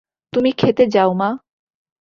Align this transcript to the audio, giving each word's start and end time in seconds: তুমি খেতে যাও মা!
তুমি 0.33 0.49
খেতে 0.51 0.83
যাও 0.87 1.11
মা! 1.13 1.29